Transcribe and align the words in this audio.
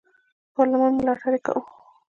پارلمان 0.53 0.91
ملاتړ 0.97 1.31
یې 1.35 1.39
کاوه. 1.45 1.61